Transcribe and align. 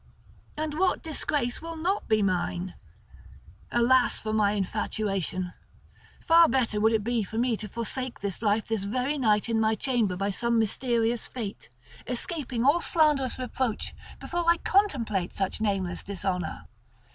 And 0.57 0.73
what 0.79 1.03
disgrace 1.03 1.61
will 1.61 1.77
not 1.77 2.07
be 2.07 2.23
mine? 2.23 2.73
Alas 3.71 4.17
for 4.17 4.33
my 4.33 4.53
infatuation! 4.53 5.53
Far 6.19 6.47
better 6.49 6.81
would 6.81 6.91
it 6.91 7.03
be 7.03 7.21
for 7.21 7.37
me 7.37 7.55
to 7.57 7.67
forsake 7.67 8.17
life 8.41 8.67
this 8.67 8.85
very 8.85 9.19
night 9.19 9.47
in 9.47 9.59
my 9.59 9.75
chamber 9.75 10.15
by 10.15 10.31
some 10.31 10.57
mysterious 10.57 11.27
fate, 11.27 11.69
escaping 12.07 12.65
all 12.65 12.81
slanderous 12.81 13.37
reproach, 13.37 13.93
before 14.19 14.49
I 14.49 14.57
complete 14.57 15.33
such 15.33 15.61
nameless 15.61 16.01
dishonour." 16.01 16.65